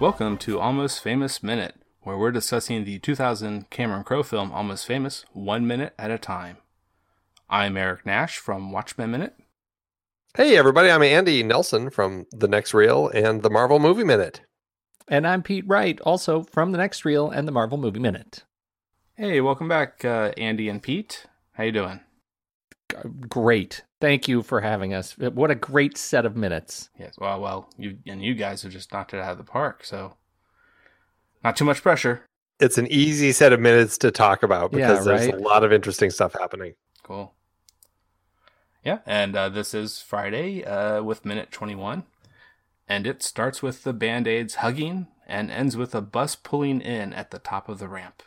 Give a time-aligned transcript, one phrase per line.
[0.00, 5.26] Welcome to Almost Famous Minute, where we're discussing the 2000 Cameron Crowe film Almost Famous
[5.34, 6.56] one minute at a time.
[7.50, 9.34] I'm Eric Nash from Watchmen Minute.
[10.34, 14.40] Hey, everybody, I'm Andy Nelson from The Next Reel and the Marvel Movie Minute.
[15.06, 18.44] And I'm Pete Wright, also from the Next Reel and the Marvel Movie Minute.
[19.18, 21.26] Hey, welcome back, uh, Andy and Pete.
[21.52, 22.00] How you doing?
[22.90, 23.82] G- Great.
[24.00, 25.16] Thank you for having us.
[25.18, 26.88] What a great set of minutes.
[26.98, 29.84] Yes, well, well, you and you guys have just knocked it out of the park,
[29.84, 30.16] so
[31.44, 32.24] not too much pressure.
[32.58, 35.34] It's an easy set of minutes to talk about Yeah, because there's right?
[35.34, 36.74] a lot of interesting stuff happening.
[37.02, 37.34] Cool.
[38.84, 42.04] Yeah, and uh, this is Friday uh, with minute 21.
[42.88, 47.12] And it starts with the band aids hugging and ends with a bus pulling in
[47.12, 48.22] at the top of the ramp.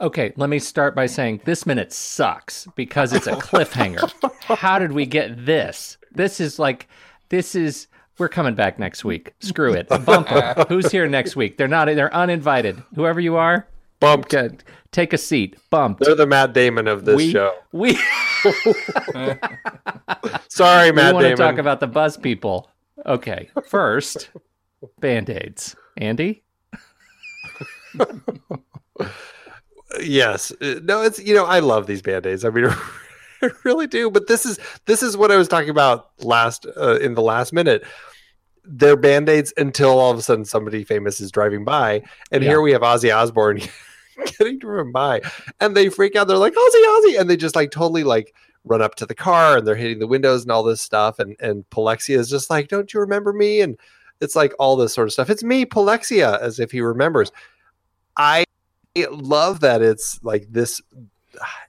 [0.00, 4.10] Okay, let me start by saying this minute sucks because it's a cliffhanger.
[4.56, 5.96] How did we get this?
[6.12, 6.88] This is like,
[7.28, 7.88] this is.
[8.18, 9.32] We're coming back next week.
[9.40, 9.88] Screw it.
[9.88, 10.66] Bumper.
[10.68, 11.56] Who's here next week?
[11.56, 11.86] They're not.
[11.86, 12.82] They're uninvited.
[12.94, 13.66] Whoever you are,
[14.02, 14.34] Bumped.
[14.90, 15.56] Take a seat.
[15.70, 16.02] Bumped.
[16.04, 17.54] They're the Matt Damon of this we, show.
[17.70, 17.94] We,
[20.48, 21.14] Sorry, Matt.
[21.14, 22.68] we want to talk about the buzz people.
[23.06, 24.30] Okay, first,
[24.98, 25.76] band aids.
[25.96, 26.42] Andy?
[30.00, 30.52] yes.
[30.60, 32.44] Uh, No, it's you know, I love these band-aids.
[32.44, 32.66] I mean
[33.42, 36.98] I really do, but this is this is what I was talking about last uh,
[37.00, 37.84] in the last minute.
[38.64, 42.02] They're band-aids until all of a sudden somebody famous is driving by.
[42.30, 42.50] And Yeah.
[42.50, 43.60] here we have Ozzy Osbourne
[44.38, 45.22] getting driven by.
[45.60, 46.28] And they freak out.
[46.28, 47.18] They're like Ozzy Ozzy.
[47.20, 48.32] And they just like totally like
[48.64, 51.18] run up to the car and they're hitting the windows and all this stuff.
[51.18, 53.60] And and Polexia is just like don't you remember me?
[53.60, 53.76] And
[54.20, 55.28] it's like all this sort of stuff.
[55.30, 57.32] It's me Polexia as if he remembers.
[58.16, 58.44] I
[59.10, 60.80] love that it's like this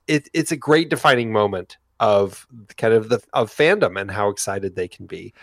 [0.07, 2.47] it, it's a great defining moment of
[2.77, 5.33] kind of the of fandom and how excited they can be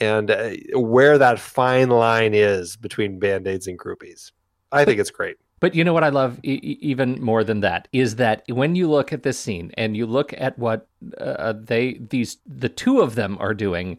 [0.00, 4.30] and uh, where that fine line is between band-aids and groupies.
[4.70, 5.36] I think it's great.
[5.60, 8.76] But you know what I love e- e- even more than that is that when
[8.76, 10.86] you look at this scene and you look at what
[11.18, 13.98] uh, they these the two of them are doing,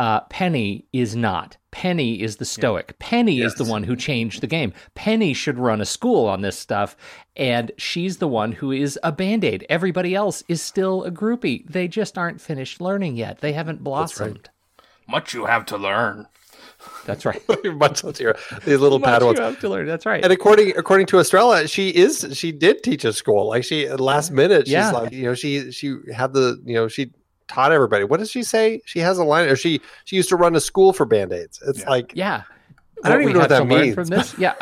[0.00, 1.56] uh, Penny is not.
[1.72, 2.98] Penny is the stoic.
[2.98, 4.72] Penny is the one who changed the game.
[4.94, 6.96] Penny should run a school on this stuff,
[7.36, 9.64] and she's the one who is a band aid.
[9.68, 11.64] Everybody else is still a groupie.
[11.68, 13.38] They just aren't finished learning yet.
[13.40, 14.48] They haven't blossomed.
[15.06, 16.26] Much you have to learn.
[17.04, 17.42] That's right.
[17.64, 19.86] Much less here, these little Much padawans you have to learn.
[19.86, 20.24] That's right.
[20.24, 23.48] and according according to Estrella, she is she did teach a school.
[23.48, 24.90] Like she last minute, she's Yeah.
[24.92, 27.12] like, you know, she she had the you know she
[27.50, 28.04] taught everybody.
[28.04, 28.80] What does she say?
[28.86, 31.60] She has a line, or she she used to run a school for band aids.
[31.66, 31.90] It's Yeah.
[31.90, 32.42] like Yeah.
[33.02, 33.94] I don't What even we know what that to learn means.
[33.94, 34.54] From this, yeah,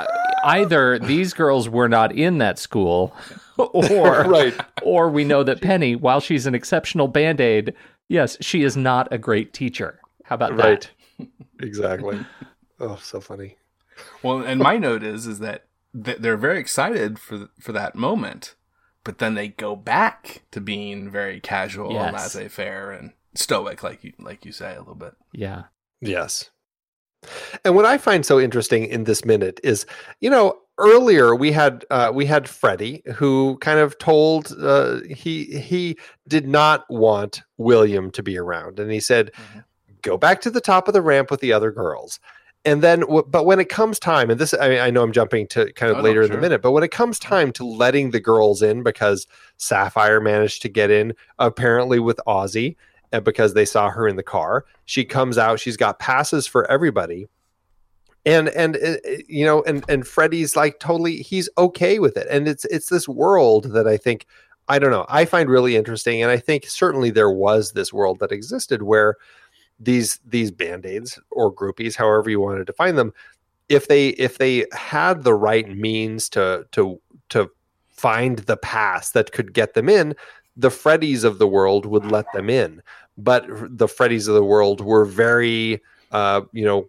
[0.44, 3.12] either these girls were not in that school,
[3.58, 4.54] or Right.
[4.82, 7.74] or we know that Penny, while she's an exceptional band aid,
[8.08, 9.98] yes, she is not a great teacher.
[10.24, 10.64] How about that?
[11.18, 11.28] right,
[11.60, 12.24] exactly.
[12.80, 13.56] Oh, so funny.
[14.22, 18.54] Well, and my note is is that they're very excited for for that moment,
[19.08, 24.12] but then they go back to being very casual and laissez-faire and stoic, like you
[24.18, 25.14] like you say a little bit.
[25.32, 25.62] Yeah,
[26.02, 26.50] Yes.
[27.64, 29.86] And what I find so interesting in this minute is,
[30.20, 35.58] you know, earlier we had uh, we had Freddie who kind of told uh, he
[35.58, 35.96] he
[36.28, 39.64] did not want William to be around, and he said, Mhm.
[40.02, 42.20] "Go back to the top of the ramp with the other girls."
[42.64, 45.72] And then, but when it comes time, and this I, I know I'm jumping to
[45.72, 48.10] kind of Oh, no, later in the minute, but when it comes time to letting
[48.10, 49.26] the girls in because
[49.56, 52.76] Sapphire managed to get in, apparently with Ozzy,
[53.22, 54.64] because they saw her in the car.
[54.84, 55.60] She comes out.
[55.60, 57.28] She's got passes for everybody,
[58.26, 61.16] and and uh, uh, you know, and and Freddie's like totally.
[61.16, 64.26] He's okay with it, and it's it's this world that I think
[64.68, 65.06] I don't know.
[65.08, 69.16] I find really interesting, and I think certainly there was this world that existed where
[69.78, 73.12] these these band aids or groupies, however you want to define them,
[73.68, 77.50] if they if they had the right means to to to
[77.88, 80.14] find the pass that could get them in,
[80.56, 82.82] the Freddies of the world would let them in.
[83.16, 85.82] But the Freddies of the world were very,
[86.12, 86.88] uh, you know,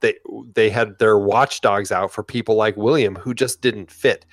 [0.00, 0.14] they
[0.54, 4.24] they had their watchdogs out for people like William who just didn't fit.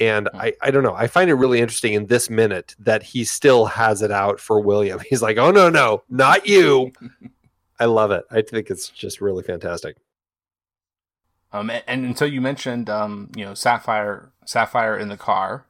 [0.00, 0.94] And I, I don't know.
[0.94, 4.60] I find it really interesting in this minute that he still has it out for
[4.60, 5.00] William.
[5.08, 6.92] He's like, oh, no, no, not you.
[7.78, 8.24] I love it.
[8.30, 9.96] I think it's just really fantastic.
[11.52, 15.66] Um, and, and so you mentioned, um, you know, Sapphire, Sapphire in the car,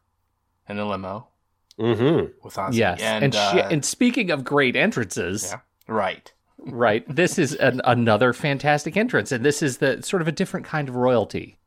[0.69, 1.29] in the limo
[1.77, 2.75] hmm with Ozzy.
[2.75, 6.33] Yes, and and, she, uh, and speaking of great entrances, yeah, right.
[6.59, 7.05] right?
[7.13, 10.89] This is an, another fantastic entrance, and this is the sort of a different kind
[10.89, 11.59] of royalty.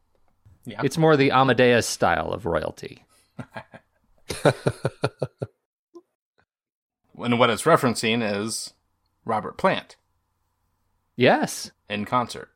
[0.66, 0.81] Yeah.
[0.83, 3.04] It's more the Amadeus style of royalty.
[7.18, 8.74] And what it's referencing is
[9.25, 9.96] Robert Plant
[11.18, 12.50] Yes, in concert.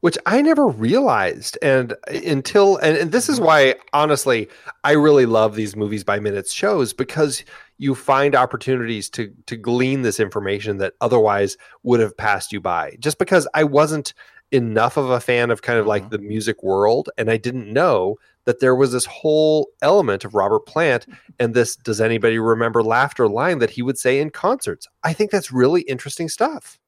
[0.00, 4.48] which I never realized and until and, and this is why honestly
[4.82, 7.44] I really love these movies by minutes shows because
[7.76, 12.96] you find opportunities to to glean this information that otherwise would have passed you by
[12.98, 14.14] just because I wasn't
[14.52, 16.10] enough of a fan of kind of like Mhm.
[16.10, 18.16] the music world and I didn't know
[18.46, 21.04] that there was this whole element of Robert Plant
[21.38, 25.30] and this does anybody remember laughter line that he would say in concerts I think
[25.30, 26.78] that's really interesting stuff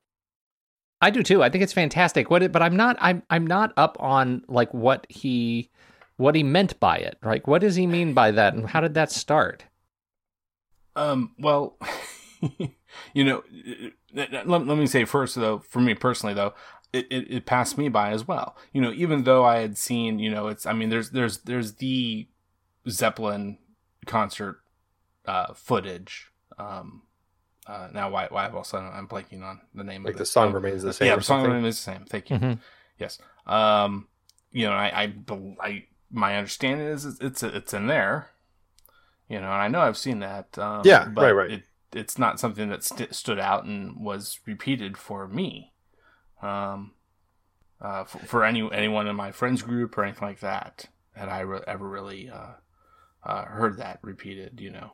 [1.01, 1.43] I do too.
[1.43, 2.31] I think it's fantastic.
[2.31, 2.97] What, it, but I'm not.
[3.01, 5.71] I'm I'm not up on like what he
[6.17, 7.17] what he meant by it.
[7.23, 9.65] Like, what does he mean by that, and how did that start?
[10.97, 11.79] Um, well,
[13.15, 13.43] you know,
[14.13, 16.53] let, let me say first though, for me personally though,
[16.93, 18.57] it, it, it passed me by as well.
[18.73, 21.75] You know, even though I had seen, you know, it's, I mean, there's, there's, there's
[21.75, 22.29] the
[22.89, 23.59] Zeppelin
[24.07, 24.61] concert,
[25.27, 26.31] uh, footage.
[26.59, 27.03] Um,
[27.71, 30.19] uh, now why, why all of a sudden I'm blanking on the name like of
[30.19, 30.27] the it.
[30.27, 31.57] song remains the same yeah, the song something.
[31.57, 32.05] remains the same.
[32.05, 32.37] Thank you.
[32.39, 32.59] Mhm.
[32.99, 33.19] Yes.
[33.47, 34.09] Um,
[34.53, 35.15] you know, I, I,
[35.61, 38.31] I, my understanding is it's, it's, it's in there,
[39.29, 40.59] you know, and I know I've seen that.
[40.59, 41.51] Um, Yeah, but right, right.
[41.53, 41.63] It,
[41.93, 45.73] it's not something that st- stood out and was repeated for me.
[46.43, 46.93] Um,
[47.81, 51.41] uh, for, for any, anyone in my friends group or anything like that, had I
[51.41, 52.55] re- ever really, uh,
[53.25, 54.93] uh, heard that repeated, you know,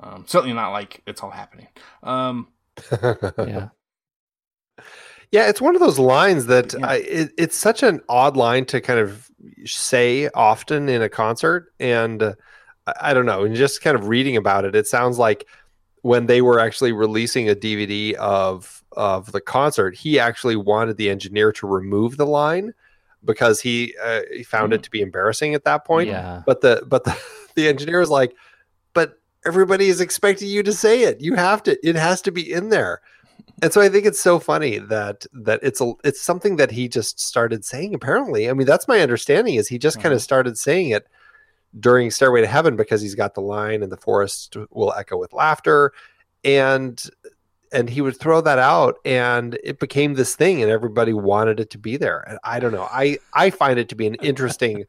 [0.00, 1.68] um, certainly not like it's all happening.
[2.02, 2.48] Um,
[2.92, 3.68] Yeah,
[5.32, 6.86] Yeah, it's one of those lines that Yeah.
[6.86, 9.30] I, it, it's such an odd line to kind of
[9.64, 12.34] say often in a concert, and uh,
[12.86, 13.44] I, I don't know.
[13.44, 15.46] And just kind of reading about it, it sounds like
[16.02, 21.10] when they were actually releasing a DVD of of the concert, he actually wanted the
[21.10, 22.72] engineer to remove the line
[23.24, 26.08] because he uh, he found it to be embarrassing at that point.
[26.08, 26.42] yeah.
[26.46, 27.18] But the but the,
[27.56, 28.36] the engineer is like, but
[29.46, 31.20] everybody is expecting you to say it.
[31.20, 31.88] You have to.
[31.88, 33.00] It has to be in there.
[33.62, 36.88] And so I think it's so funny that that it's a it's something that he
[36.88, 37.94] just started saying.
[37.94, 40.24] Apparently, I mean that's my understanding is he just kind of mm-hmm.
[40.24, 41.06] started saying it
[41.78, 45.32] during Stairway to Heaven because he's got the line and the forest will echo with
[45.32, 45.92] laughter,
[46.44, 47.02] and
[47.72, 51.70] and he would throw that out and it became this thing and everybody wanted it
[51.70, 52.20] to be there.
[52.28, 52.88] And I don't know.
[52.90, 54.84] I I find it to be an interesting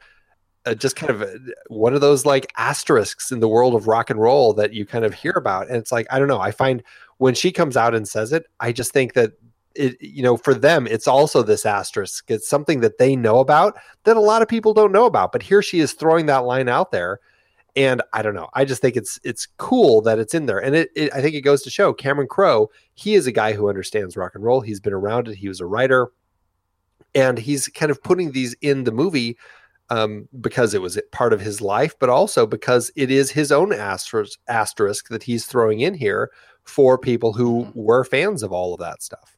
[0.66, 1.38] uh, just kind of uh,
[1.68, 5.06] one of those like asterisks in the world of rock and roll that you kind
[5.06, 6.84] of hear about and it's like i don't know i find
[7.18, 9.32] when she comes out and says it i just think that
[9.76, 12.30] it you know for them it's also this asterisk.
[12.30, 15.44] It's something that they know about that a lot of people don't know about but
[15.44, 17.20] here she is throwing that line out there
[17.76, 20.76] and i don't know i just think it's it's cool that it's in there and
[20.76, 23.70] it, it i think it goes to show cameron crowe he is a guy who
[23.70, 26.10] understands rock and roll he's been around it he was a writer
[27.14, 29.38] and he's kind of putting these in the movie
[29.90, 33.74] um, because it was part of his life, but also because it is his own
[33.74, 36.32] asterisk, asterisk that he's throwing in here
[36.64, 37.76] for people who Mhm.
[37.76, 39.38] were fans of all of that stuff.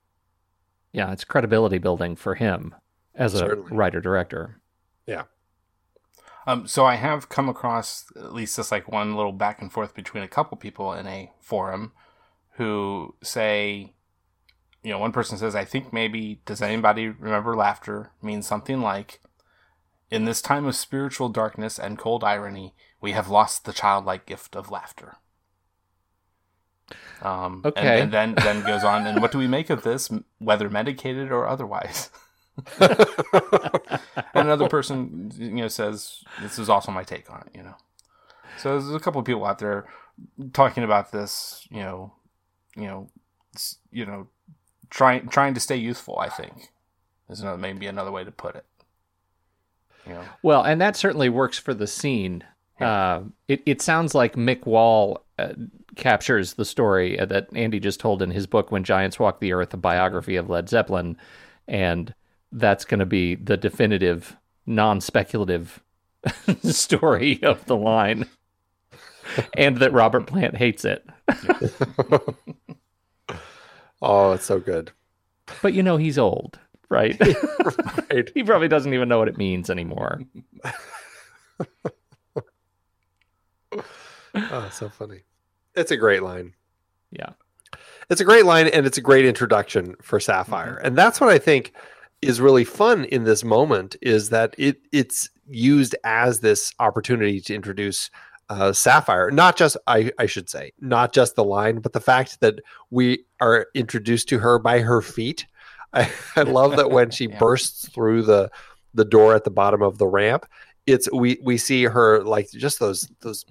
[0.91, 2.73] Yeah, it's credibility building for him
[3.13, 4.59] as a writer director.
[5.05, 5.23] Yeah.
[6.47, 9.93] Um, so I have come across at least just like one little back and forth
[9.93, 11.91] between a couple people in a forum
[12.53, 13.93] who say,
[14.81, 19.19] you know, one person says, I think maybe, does anybody remember laughter means something like,
[20.11, 24.55] in this time of spiritual darkness and cold irony, we have lost the childlike gift
[24.55, 25.17] of laughter.
[27.21, 28.01] Um, Okay.
[28.01, 31.47] And, then, then goes on, and what do we make of this, whether medicated or
[31.47, 32.09] otherwise?
[32.79, 33.99] and
[34.33, 37.75] another person you know says this is also my take on it you know
[38.57, 39.85] so there's a couple of people out there
[40.53, 42.11] talking about this you know
[42.75, 43.09] you know
[43.91, 44.27] you know
[44.89, 46.69] trying trying to stay youthful i think
[47.29, 48.65] is another maybe another way to put it
[50.09, 52.43] you know Well, and that certainly works for the scene.
[52.79, 55.53] Uh, it, it sounds like Mick Wall uh,
[55.95, 59.51] captures the story uh, that Andy just told in his book, When Giants Walk the
[59.51, 61.17] Earth, a biography of Led Zeppelin.
[61.67, 62.13] And
[62.53, 65.83] that's going to be the definitive, non speculative
[66.63, 68.27] story of the line,
[69.57, 71.05] and that Robert Plant hates it.
[74.01, 74.91] Oh, it's so good.
[75.61, 77.19] But you know he's old, right?
[78.09, 78.29] Right.
[78.33, 80.21] he probably doesn't even know what it means anymore.
[84.35, 85.21] Oh, so funny.
[85.75, 86.53] It's a great line.
[87.11, 87.31] Yeah.
[88.09, 90.75] It's a great line and it's a great introduction for Sapphire.
[90.75, 90.85] Mm-hmm.
[90.85, 91.73] And that's what I think
[92.21, 97.55] is really fun in this moment is that it it's used as this opportunity to
[97.55, 98.09] introduce
[98.49, 99.31] uh, Sapphire.
[99.31, 103.25] Not just I, I should say, not just the line, but the fact that we
[103.41, 105.45] are introduced to her by her feet.
[105.93, 107.37] I, I love that when she Yeah.
[107.39, 108.49] bursts through the
[108.93, 110.45] the door at the bottom of the ramp,
[110.85, 113.45] it's we we see her like just those those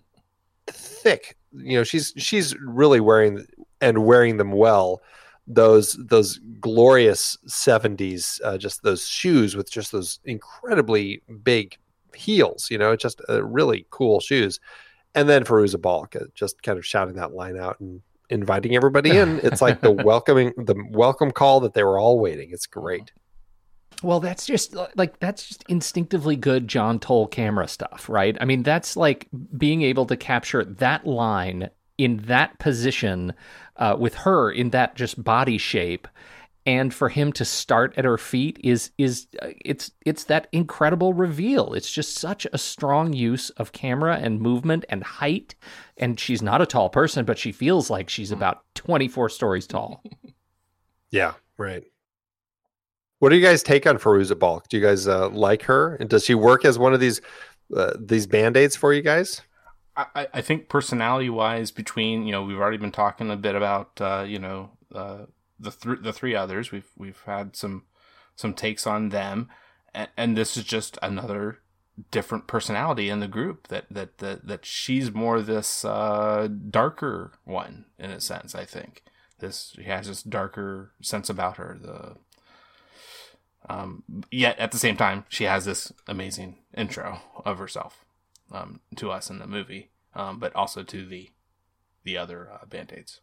[0.66, 3.46] thick you know she's she's really wearing
[3.80, 5.00] and wearing them well
[5.46, 11.78] those those glorious 70s uh, just those shoes with just those incredibly big
[12.14, 14.60] heels you know just uh, really cool shoes
[15.14, 19.16] and then Fairuza Balk uh, just kind of shouting that line out and inviting everybody
[19.16, 19.40] in.
[19.42, 22.50] It's like the welcoming the welcome call that they were all waiting.
[22.52, 23.12] It's great.
[24.02, 28.36] Well, that's just like that's just instinctively good John Toll camera stuff, right?
[28.40, 33.34] I mean, that's like being able to capture that line in that position
[33.76, 36.06] uh, with her in that just body shape,
[36.68, 41.14] and for him to start at her feet is is uh, it's it's that incredible
[41.14, 41.72] reveal.
[41.72, 45.54] It's just such a strong use of camera and movement and height.
[45.96, 49.66] And she's not a tall person, but she feels like she's about twenty four stories
[49.66, 50.02] tall.
[51.10, 51.84] yeah right
[53.20, 54.68] what do you guys take on Fairuza Balk?
[54.68, 55.96] Do you guys uh, like her?
[55.96, 57.20] And does she work as one of these
[57.74, 59.40] uh, these band-aids for you guys?
[59.96, 63.54] I, I- I think personality wise, between you know, we've already been talking a bit
[63.56, 65.24] about uh, you know uh,
[65.58, 66.70] the th- the three others.
[66.70, 67.84] We've we've had some
[68.36, 69.48] some takes on them,
[69.94, 71.60] and, and this is just another
[72.10, 73.68] different personality in the group.
[73.68, 78.54] That that that, that she's more this uh, darker one in a sense.
[78.54, 79.02] I think
[79.40, 81.78] this she has this darker sense about her.
[81.80, 82.16] The
[83.68, 88.04] um, yet at the same time, she has this amazing intro of herself
[88.52, 91.30] um, to us in the movie, um, but also to the
[92.04, 93.20] the other uh, band aids.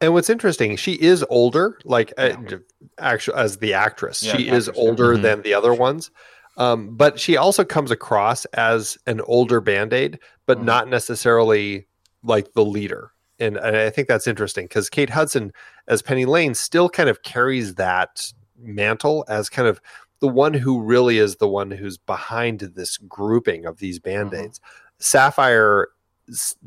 [0.00, 2.58] And what's interesting, she is older, like uh, Yeah.
[2.98, 4.22] actually as the actress.
[4.22, 4.90] Yeah, she the is actress, yeah.
[4.90, 5.22] older Mhm.
[5.22, 6.10] than the other ones.
[6.56, 10.64] Um, but she also comes across as an older band-aid, but Mhm.
[10.64, 11.86] not necessarily
[12.24, 13.12] like the leader.
[13.38, 15.52] And, and I think that's interesting because Kate Hudson
[15.88, 19.80] as Penny Lane still kind of carries that mantle as kind of
[20.20, 24.60] the one who really is the one who's behind this grouping of these band-aids.
[24.98, 25.88] Sapphire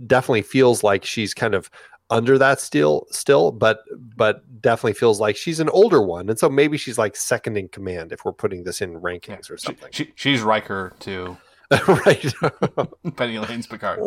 [0.07, 1.69] definitely feels like she's kind of
[2.09, 3.79] under that still still but
[4.15, 7.67] but definitely feels like she's an older one and so maybe she's like second in
[7.69, 11.35] command if we're putting this in rankings or something she, she's Riker to
[11.87, 12.33] right
[13.15, 13.99] Penny Lane's Picard.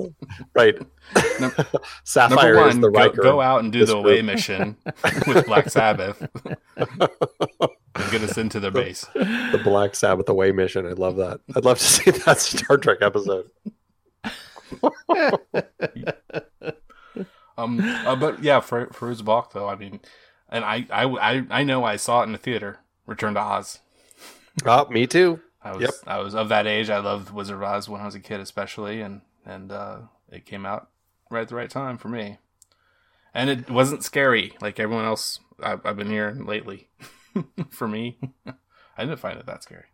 [0.55, 0.77] right
[1.41, 1.53] Num-
[2.05, 3.23] sapphire Number is the go, Riker.
[3.23, 4.27] go out and do the away group.
[4.27, 4.77] mission
[5.27, 6.21] with Black Sabbath
[6.77, 9.07] and get us into their base.
[9.15, 12.99] the black sabbath away mission i love that i'd love to see that star trek
[13.01, 13.51] episode
[17.59, 20.01] Um, uh, but yeah, for for his Balk though, I mean,
[20.49, 22.81] and I, I I I know I saw it in the theater.
[23.07, 23.79] Return to Oz.
[24.65, 25.91] oh me too I was Yep.
[26.07, 26.91] I was of that age.
[26.91, 29.99] I loved Wizard of Oz when I was a kid, especially, and and uh,
[30.31, 30.89] it came out
[31.29, 32.39] right at the right time for me.
[33.35, 36.89] And it wasn't scary like everyone else I've, I've been hearing lately.
[37.71, 39.87] for me, I didn't find it that scary.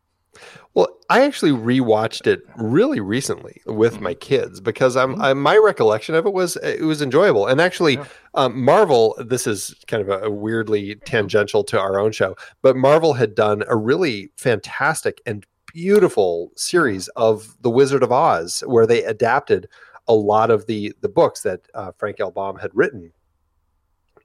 [0.75, 4.05] Well, I actually rewatched it really recently with Mm-hmm.
[4.05, 7.47] my kids because I'm, I, my recollection of it was it was enjoyable.
[7.47, 8.07] And actually, Yeah.
[8.35, 9.15] um, Marvel.
[9.19, 13.35] This is kind of a, a weirdly tangential to our own show, but Marvel had
[13.35, 19.69] done a really fantastic and beautiful series of The Wizard of Oz, where they adapted
[20.09, 22.31] a lot of the the books that uh, Frank L.
[22.31, 23.13] Baum had written,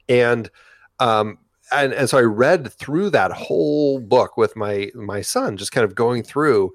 [0.09, 0.49] and
[0.99, 1.37] um,
[1.71, 5.86] and and so I read through that whole book with my my son, just kind
[5.86, 6.74] of going through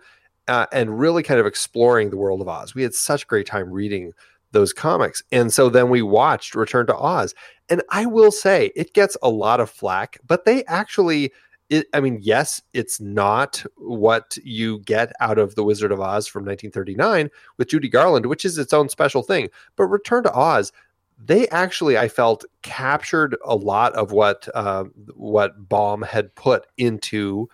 [0.49, 2.75] uh, and really kind of exploring the world of Oz.
[2.75, 4.13] We had such a great time reading
[4.53, 7.35] those comics, and so then we watched Return to Oz,
[7.69, 11.33] and I will say it gets a lot of flack, but they actually.
[11.71, 16.27] It, I mean, yes, it's not what you get out of The Wizard of Oz
[16.27, 19.49] from 1939 with Judy Garland, which is its own special thing.
[19.77, 20.71] But Return to Oz,
[21.25, 27.49] they actually I felt captured a lot of what uh, what Baum had put into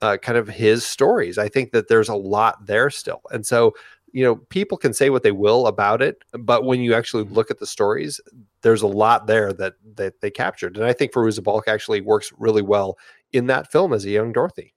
[0.00, 1.38] uh, kind of his stories.
[1.38, 3.74] I think that there's a lot there still, and so
[4.12, 7.50] you know people can say what they will about it, but when you actually look
[7.50, 8.20] at the stories,
[8.62, 12.32] there's a lot there that that they captured, and I think Fairuza Balk actually works
[12.38, 12.98] really well
[13.32, 14.74] in that film as a young Dorothy.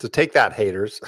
[0.00, 1.00] So take that, haters.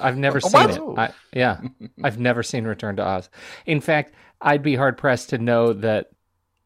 [0.00, 0.70] I've never seen What?
[0.70, 0.82] it.
[0.98, 1.60] I, yeah,
[2.04, 3.30] I've never seen Return to Oz.
[3.66, 6.10] In fact, I'd be hard pressed to know that.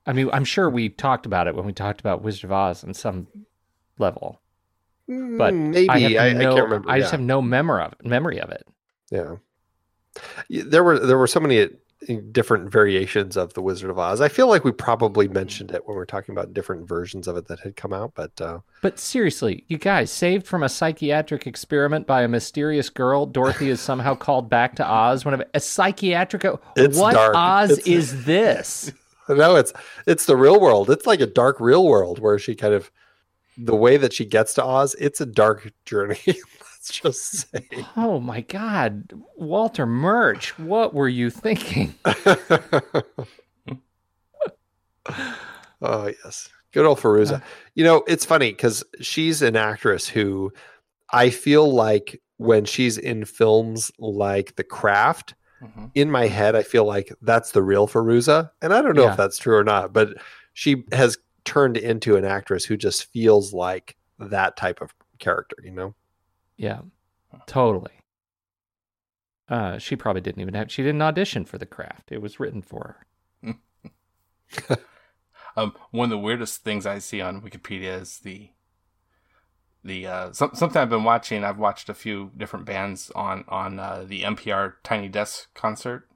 [0.07, 2.83] I mean, I'm sure we talked about it when we talked about Wizard of Oz
[2.85, 3.29] on some
[3.99, 4.41] level,
[5.07, 6.91] but Mm, maybe I, have I, I can't remember.
[6.91, 7.19] I just yeah.
[7.19, 8.05] have no memory of it.
[8.05, 8.67] Memory of it.
[9.11, 9.37] Yeah.
[10.49, 11.69] There were there were so many
[12.33, 14.21] different variations of the Wizard of Oz.
[14.21, 17.37] I feel like we probably mentioned it when we are talking about different versions of
[17.37, 21.47] it that had come out, but uh, But seriously, you guys, saved from a psychiatric
[21.47, 25.25] experiment by a mysterious girl, Dorothy is somehow called back to Oz.
[25.25, 26.45] One of a psychiatric.
[26.77, 27.35] It's what dark.
[27.37, 28.93] Oz It's- is this?
[29.29, 29.73] no, it's
[30.07, 30.91] it's the real world.
[30.91, 32.91] It's like a dark real world where she kind of
[33.57, 34.97] the way that she gets to Oz.
[34.99, 36.19] It's a dark journey.
[36.83, 37.23] Let's just
[37.53, 37.69] say.
[37.97, 41.95] Oh my God, Walter Murch, what were you thinking?
[45.81, 47.41] oh yes, good old Fairuza.
[47.75, 50.53] You know, it's funny because she's an actress who
[51.13, 55.93] I feel like when she's in films like The Craft, Mhm.
[55.95, 59.13] in my head, I feel like that's the real Fairuza, and I don't know Yeah.
[59.13, 59.93] if that's true or not.
[59.93, 60.15] But
[60.55, 65.55] she has turned into an actress who just feels like that type of character.
[65.63, 65.95] You know?
[66.57, 66.81] Yeah,
[67.47, 67.93] totally.
[69.49, 70.71] Uh, she probably didn't even have.
[70.71, 72.13] She didn't audition for the craft.
[72.13, 73.05] It was written for
[73.43, 74.79] her.
[75.55, 78.51] Um, one of the weirdest things I see on Wikipedia is the
[79.85, 81.45] the uh, some, something I've been watching.
[81.45, 86.09] I've watched a few different bands on on uh, the NPR Tiny Desk concert,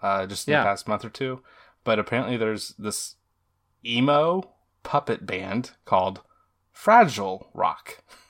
[0.00, 0.60] uh, just in Yeah.
[0.60, 1.42] the past month or two.
[1.82, 3.16] But apparently, there's this
[3.84, 4.54] emo
[4.84, 6.20] puppet band called
[6.70, 8.04] Fragile Rock,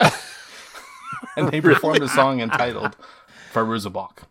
[1.36, 2.96] and they performed a song entitled
[3.52, 4.22] "Fairuza Balk"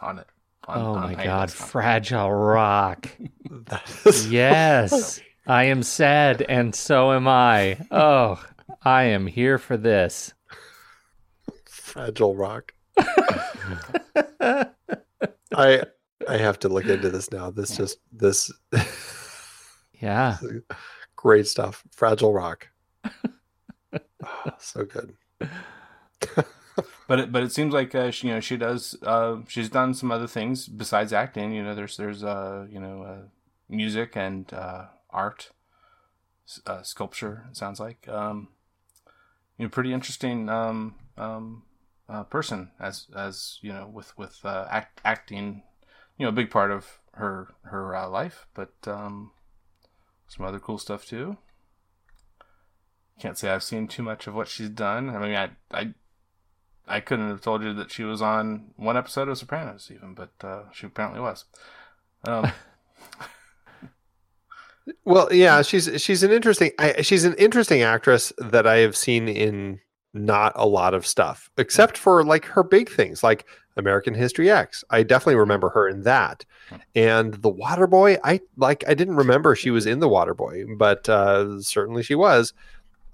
[0.00, 0.26] on it.
[0.66, 3.08] on- oh on my Tiny God, Desk fragile rock.
[4.28, 7.78] Yes, I am sad, and so am I.
[7.90, 8.42] Oh,
[8.82, 10.32] I am here for this.
[11.66, 12.72] fragile rock.
[15.56, 15.82] I
[16.28, 17.50] I have to look into this now.
[17.50, 18.50] This just this
[20.00, 20.38] Yeah,
[21.16, 21.82] great stuff.
[21.92, 22.68] Fragile rock.
[24.22, 25.16] Oh, so good.
[27.06, 29.94] But it, but it seems like uh, she you know she does uh, she's done
[29.94, 31.52] some other things besides acting.
[31.52, 33.22] You know, there's there's uh, you know uh,
[33.68, 35.50] music and uh, art,
[36.66, 37.46] uh, sculpture.
[37.50, 38.48] It sounds like um,
[39.58, 41.62] you know pretty interesting um, um,
[42.30, 45.62] person as as you know with with act, acting.
[46.16, 49.32] You know, a big part of her her life, but um,
[50.28, 51.38] some other cool stuff too.
[53.20, 55.10] Can't say I've seen too much of what she's done.
[55.10, 55.94] I mean, I I
[56.86, 60.32] I couldn't have told you that she was on one episode of Sopranos, even, but
[60.42, 61.44] uh, she apparently was.
[62.26, 62.50] Um,
[65.04, 69.28] Well, yeah, she's she's an interesting I, she's an interesting actress that I have seen
[69.28, 69.80] in
[70.12, 73.46] not a lot of stuff, except for like her big things, like
[73.76, 74.84] American History X.
[74.90, 76.44] I definitely remember her in that,
[76.94, 78.18] and The Waterboy.
[78.22, 82.52] I like I didn't remember she was in The Waterboy, but uh, certainly she was.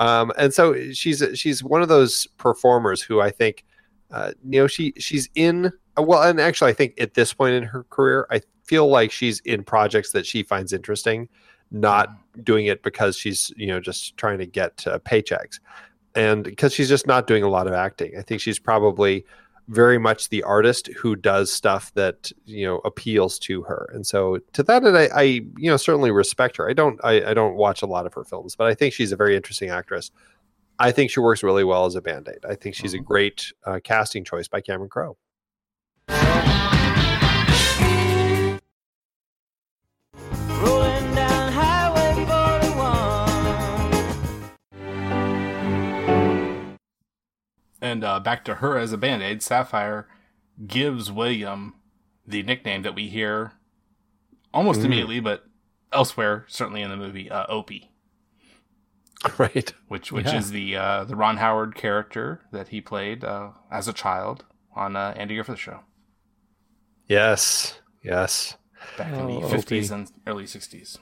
[0.01, 3.65] Um, and so she's she's one of those performers who I think,
[4.11, 7.63] uh, you know, she she's in well, and actually I think at this point in
[7.65, 11.29] her career, I feel like she's in projects that she finds interesting
[11.71, 12.09] not
[12.43, 15.61] doing it because she's you know just trying to get uh, paychecks.
[16.15, 18.17] And because she's just not doing a lot of acting.
[18.19, 19.25] I think she's probably
[19.71, 23.89] very much the artist who does stuff that you know appeals to her.
[23.95, 26.69] And so to that end, I, I you know certainly respect her.
[26.69, 29.13] I don't I, I don't watch a lot of her films but i think she's
[29.13, 30.11] a very interesting actress.
[30.79, 32.47] I think she works really well as a band-aid.
[32.49, 35.17] I think she's a great uh, casting choice by cameron crowe
[47.81, 50.07] and uh, back to her as a band aid, Sapphire
[50.67, 51.75] gives William
[52.27, 53.53] the nickname that we hear
[54.53, 54.85] almost Mm.
[54.87, 55.45] immediately, but
[55.93, 57.91] elsewhere, certainly in the movie, uh, Opie,
[59.39, 60.37] right which which Yeah.
[60.39, 64.97] is the uh, the Ron Howard character that he played uh, as a child on
[64.97, 65.81] uh, Andy Griffith Show
[67.09, 68.57] yes yes
[68.97, 70.97] back in Oh, the fifties and early sixties.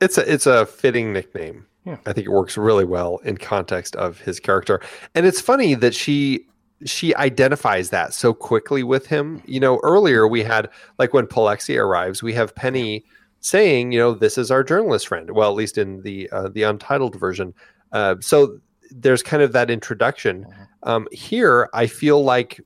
[0.00, 1.66] it's a it's a fitting nickname.
[1.88, 1.96] Yeah.
[2.06, 4.80] I think it works really well in context of his character.
[5.14, 6.46] And it's funny that she
[6.84, 9.42] she identifies that so quickly with him.
[9.46, 13.04] You know, earlier we had like when Polexia arrives, we have Penny
[13.40, 15.30] saying, you know, this is our journalist friend.
[15.30, 17.54] Well, at least in the uh, the untitled version.
[17.92, 18.58] Uh, so
[18.90, 20.46] there's kind of that introduction.
[20.82, 22.60] Um, here, I feel like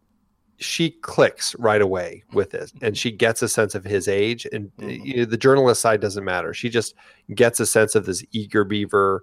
[0.63, 4.47] she clicks right away with it, and she gets a sense of his age.
[4.53, 5.05] And uh, Mhm.
[5.07, 6.55] you know, the journalist side doesn't matter.
[6.55, 6.95] She just
[7.35, 9.23] gets a sense of this eager beaver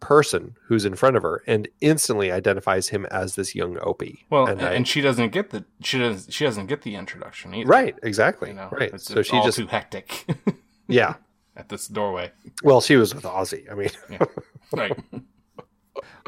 [0.00, 4.24] person who's in front of her and instantly identifies him as this young Opie.
[4.30, 7.54] Well, and and, I- she doesn't get the she doesn't she doesn't get the introduction
[7.54, 7.68] either.
[7.68, 8.92] right, exactly, You know, right.
[8.92, 10.26] It's, so it's she all just too hectic
[10.88, 11.14] yeah.
[11.56, 12.30] at this doorway.
[12.62, 13.70] Well, she was with Ozzy.
[13.70, 13.90] I mean,
[14.72, 14.96] Right.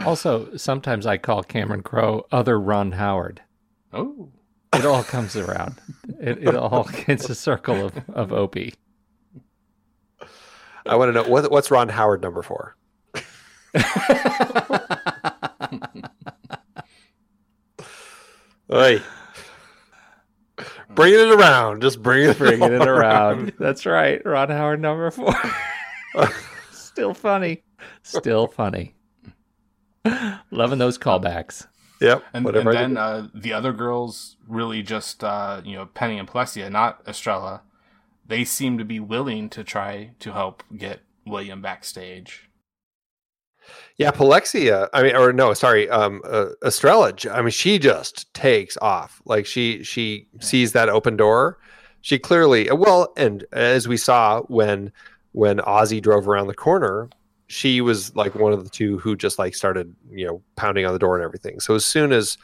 [0.05, 3.42] Also, sometimes I call Cameron Crowe other Ron Howard.
[3.92, 4.31] Oh.
[4.74, 5.77] It all comes around.
[6.20, 8.74] It, it all it's a circle of, of Opie.
[10.87, 12.77] I want to know what, what's Ron Howard number four.
[18.70, 19.01] Hey,
[20.90, 23.55] bringing it around, just bringing it, Bringing it around.
[23.59, 24.20] That's right.
[24.27, 25.35] Ron Howard number four.
[26.70, 27.62] Still funny.
[28.03, 28.94] Still funny.
[30.51, 31.66] Loving those callbacks.
[32.00, 36.28] Yep, And, and then uh, the other girls really just uh, you know Penny and
[36.28, 37.62] Plessia, not Estrella.
[38.26, 42.48] They seem to be willing to try to help get William backstage.
[43.96, 44.88] yeah, Polexia.
[44.92, 47.14] I mean, or no, sorry, um, uh, Estrella.
[47.30, 49.20] I mean, she just takes off.
[49.24, 51.58] Like she she sees that open door.
[52.00, 54.92] She clearly well, and as we saw when
[55.32, 57.11] when Ozzy drove around the corner,
[57.48, 60.92] she was like one of the two who just like started you know pounding on
[60.92, 61.61] the door and everything.
[61.61, 62.38] So as soon as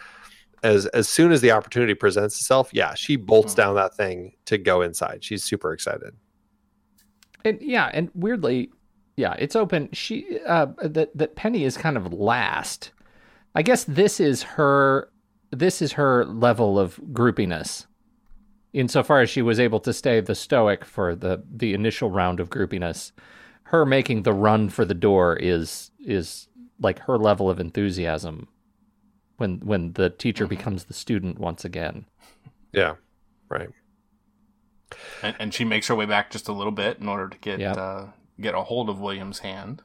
[0.62, 3.56] as as soon as the opportunity presents itself, yeah, she bolts Mhm.
[3.56, 5.22] down that thing to go inside.
[5.22, 6.14] She's super excited.
[7.44, 8.70] And yeah, and weirdly,
[9.16, 9.90] yeah, it's open.
[9.92, 12.90] She uh that that Penny is kind of last.
[13.54, 15.10] I guess this is her
[15.50, 17.86] this is her level of groupiness.
[18.72, 22.48] Insofar as she was able to stay the stoic for the the initial round of
[22.50, 23.12] groupiness,
[23.74, 26.46] her making the run for the door is is
[26.80, 28.46] like her level of enthusiasm
[29.38, 32.06] when when the teacher becomes the student once again.
[32.72, 32.94] Yeah,
[33.48, 33.68] right.
[35.22, 37.58] And, and she makes her way back just a little bit in order to get
[37.58, 37.76] Yep.
[37.76, 38.06] uh,
[38.40, 39.82] get a hold of William's hand.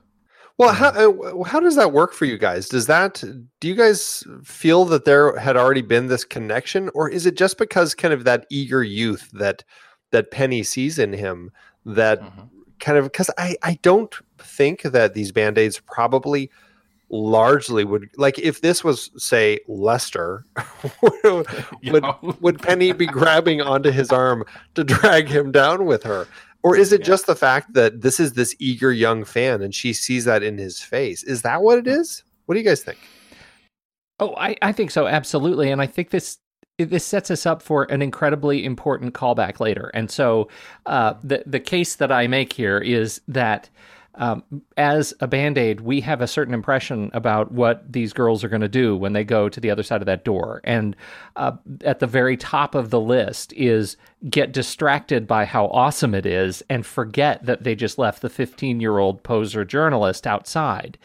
[0.60, 2.70] Well, how uh, how does that work for you guys?
[2.70, 3.24] Does that
[3.60, 7.58] do you guys feel that there had already been this connection, or is it just
[7.58, 9.64] because kind of that eager youth that
[10.12, 11.52] that Penny sees in him
[11.86, 12.50] that Mhm.
[12.80, 16.50] Kind of because I I don't think that these band aids probably
[17.12, 20.46] largely would like if this was say Lester
[21.02, 21.48] would,
[21.84, 24.44] would, would Penny be grabbing onto his arm
[24.76, 26.28] to drag him down with her?
[26.62, 27.08] Or is it Yeah.
[27.08, 30.58] just the fact that this is this eager young fan and she sees that in
[30.58, 31.24] his face?
[31.24, 32.24] Is that what it is?
[32.46, 33.00] What do you guys think?
[34.20, 35.72] Oh, I, I think so, absolutely.
[35.72, 36.38] And I think this
[36.86, 39.92] this sets us up for an incredibly important callback later.
[39.94, 40.48] And so
[40.86, 43.70] uh, the the case that I make here is that
[44.16, 44.44] um,
[44.76, 48.62] as a band aid, we have a certain impression about what these girls are going
[48.62, 50.60] to do when they go to the other side of that door.
[50.66, 50.96] And
[51.38, 51.54] uh,
[51.86, 53.96] at the very top of the list is
[54.30, 58.82] get distracted by how awesome it is and forget that they just left the 15
[58.82, 60.98] year old poser journalist outside.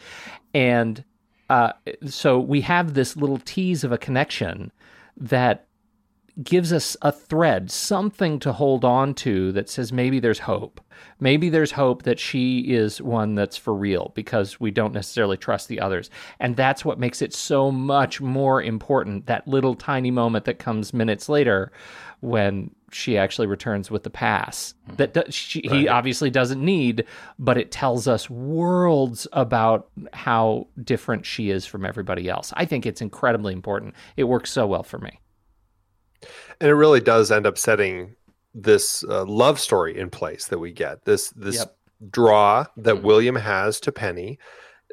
[0.53, 1.03] And
[1.49, 1.73] uh,
[2.05, 4.71] so we have this little tease of a connection
[5.17, 5.67] that
[6.43, 10.81] gives us a thread, something to hold on to that says maybe there's hope.
[11.19, 15.69] Maybe there's hope that she is one that's for real because we don't necessarily trust
[15.69, 16.09] the others.
[16.39, 20.93] And that's what makes it so much more important that little tiny moment that comes
[20.93, 21.71] minutes later
[22.21, 27.05] when she actually returns with the pass that do- she, he obviously doesn't need,
[27.37, 32.53] but it tells us worlds about how different she is from everybody else.
[32.55, 33.95] I think it's incredibly important.
[34.15, 35.19] It works so well for me.
[36.61, 38.15] And it really does end up setting
[38.53, 41.03] this uh, love story in place that we get.
[41.05, 41.77] This this Yep.
[42.11, 44.39] draw that William has to Penny,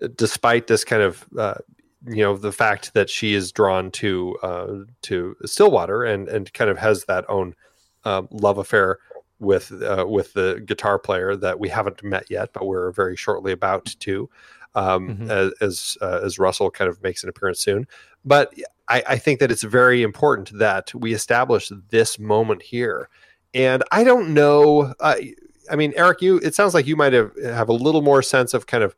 [0.02, 1.54] uh, despite this kind of uh,
[2.06, 6.70] you know the fact that she is drawn to uh, to Stillwater and and kind
[6.70, 7.54] of has that own
[8.04, 8.98] um, love affair
[9.38, 13.52] with uh, with the guitar player that we haven't met yet, but we're very shortly
[13.52, 14.28] about to.
[14.74, 15.30] Um, Mhm.
[15.30, 17.86] as as, uh, as Russell kind of makes an appearance soon,
[18.24, 18.54] but
[18.88, 23.10] I, I think that it's very important that we establish this moment here.
[23.52, 24.94] And I don't know.
[24.98, 25.16] Uh,
[25.70, 26.38] I mean, Eric, you.
[26.38, 28.96] It sounds like you might have have a little more sense of kind of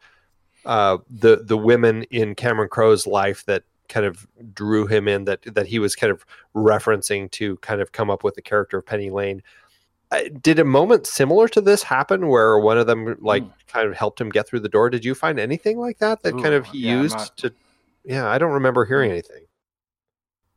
[0.66, 5.24] uh, the the women in Cameron Crowe's life that kind of drew him in.
[5.24, 6.24] That that he was kind of
[6.54, 9.42] referencing to kind of come up with the character of Penny Lane.
[10.10, 13.50] Uh, did a moment similar to this happen where one of them like Hmm.
[13.68, 14.90] kind of helped him get through the door?
[14.90, 17.52] Did you find anything like that that kind of he yeah, used not- to?
[18.04, 19.44] Yeah, I don't remember hearing anything.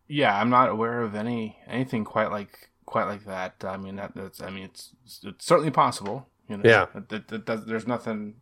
[0.08, 3.56] Yeah, I'm not aware of any anything quite like quite like that.
[3.66, 4.92] I mean, that, that's I mean, it's
[5.24, 6.30] it's certainly possible.
[6.48, 6.86] You know, Yeah.
[6.96, 8.36] It, it, it does, there's nothing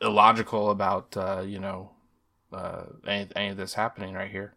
[0.00, 1.90] illogical about uh, you know
[2.52, 4.54] uh, any any of this happening right here.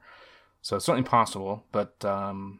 [0.61, 2.59] So it's certainly possible, but um,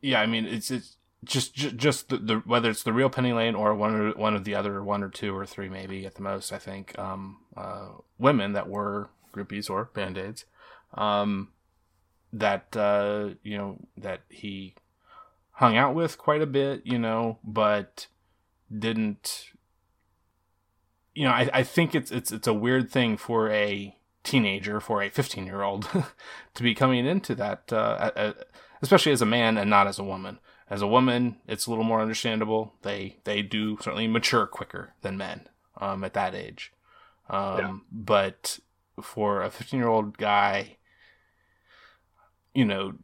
[0.00, 3.32] yeah, I mean, it's it's just ju- just the, the whether it's the real Penny
[3.32, 6.14] Lane or one or one of the other one or two or three maybe at
[6.14, 10.44] the most I think um, uh, women that were groupies or band aids
[10.94, 11.48] um,
[12.32, 14.74] that uh, you know that he
[15.52, 18.06] hung out with quite a bit you know but
[18.76, 19.46] didn't
[21.14, 25.02] you know I, I think it's it's it's a weird thing for a teenager for
[25.02, 25.88] a 15 year old
[26.54, 28.34] to be coming into that uh, a- a-
[28.82, 30.38] especially as a man and not as a woman.
[30.70, 32.74] As a woman it's a little more understandable.
[32.82, 35.48] They they do certainly mature quicker than men
[35.80, 36.72] um, at that age.
[37.28, 37.74] Um, Yeah.
[37.92, 38.58] but
[39.02, 40.76] for a 15 year old guy
[42.54, 42.94] you know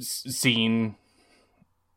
[0.00, 0.96] seeing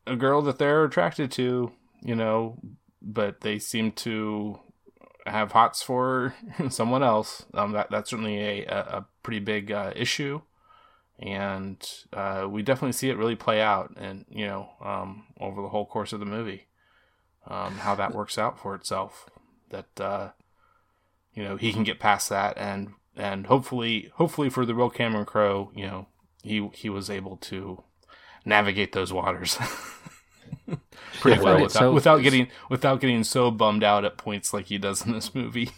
[0.06, 2.58] a girl that they're attracted to you know
[3.02, 4.58] but they seem to
[5.26, 6.34] have hots for
[6.68, 10.40] someone else um, that that's certainly a, a, pretty big uh, issue.
[11.18, 15.68] And uh, we definitely see it really play out and you know um, over the
[15.68, 16.66] whole course of the movie
[17.46, 19.28] um, how that works out for itself.
[19.68, 20.30] That uh,
[21.34, 25.26] you know he can get past that and and hopefully hopefully for the real Cameron
[25.26, 26.06] Crowe you know
[26.42, 27.82] he he was able to
[28.44, 29.58] navigate those waters
[31.20, 31.62] pretty Yeah, well right.
[31.62, 35.12] without, So- without getting without getting so bummed out at points like he does in
[35.12, 35.70] this movie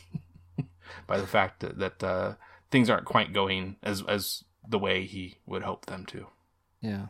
[1.06, 2.34] by the fact that, that uh,
[2.70, 6.26] things aren't quite going as as the way he would hope them to.
[6.80, 7.06] Yeah.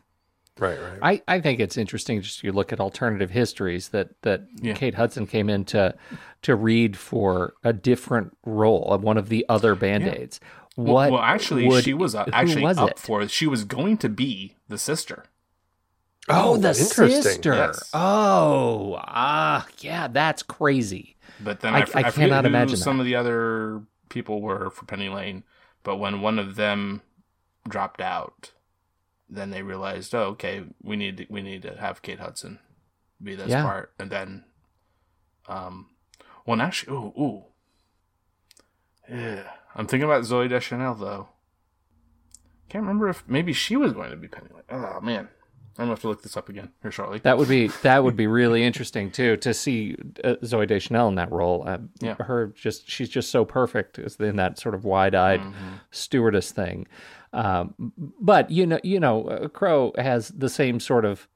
[0.58, 0.98] Right, right.
[1.28, 4.74] I, I think it's interesting just you look at alternative histories that that Yeah.
[4.74, 5.94] Kate Hudson came in to
[6.42, 10.40] to read for a different role of one of the other band-aids.
[10.76, 12.98] Well- What Well, actually, would- she was uh, actually was up it?
[12.98, 13.26] for.
[13.28, 15.24] She was going to be the sister.
[16.28, 17.22] Oh, the interesting.
[17.22, 17.54] sister.
[17.54, 17.90] Yes.
[17.92, 21.16] Oh, ah, yeah, that's crazy.
[21.40, 23.02] But then I- I, I f- I forget cannot who imagine some that.
[23.02, 25.42] of the other people were for Penny Lane.
[25.82, 27.02] But when one of them
[27.68, 28.52] dropped out,
[29.28, 32.60] then they realized, oh, okay, we need to, we need to have Kate Hudson
[33.20, 33.62] be this Yeah.
[33.62, 34.44] part, and then,
[35.48, 35.86] um,
[36.46, 37.44] well, actually, ooh, ooh,
[39.08, 39.42] yeah,
[39.74, 41.28] I'm thinking about Zooey Deschanel though.
[42.68, 44.62] Can't remember if maybe she was going to be Penny Lane.
[44.70, 45.28] Oh man,
[45.78, 47.18] I'm gonna have to look this up again here shortly.
[47.20, 51.14] That would be that would be really interesting too to see uh, Zooey Deschanel in
[51.16, 51.64] that role.
[51.66, 52.14] Uh, Yeah.
[52.16, 55.68] her just she's just so perfect in that sort of wide-eyed Mm-hmm.
[55.90, 56.86] stewardess thing.
[57.32, 57.74] Um,
[58.20, 61.26] but you know, you know, uh, Crowe has the same sort of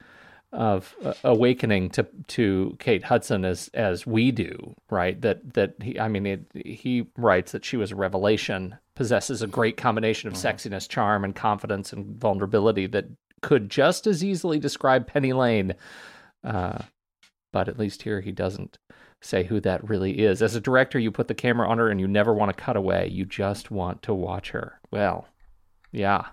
[0.53, 5.21] of uh, awakening to to Kate Hudson as as we do, right?
[5.21, 9.47] That that he, I mean, it, he writes that she was a revelation, possesses a
[9.47, 13.07] great combination of sexiness, charm, and confidence and vulnerability that
[13.47, 15.75] could just as easily describe Penny Lane.
[16.43, 16.79] Uh,
[17.53, 18.77] but at least here he doesn't
[19.23, 20.43] say who that really is.
[20.43, 22.77] As a director, you put the camera on her and you never want to cut
[22.77, 23.09] away.
[23.09, 24.81] You just want to watch her.
[24.91, 25.29] Well,
[25.93, 26.27] yeah,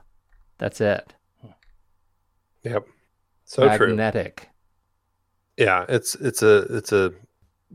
[0.58, 1.14] that's it.
[2.64, 2.88] Yep.
[3.46, 3.88] So true.
[3.90, 4.50] Magnetic.
[5.58, 7.14] Yeah, it's it's a it's a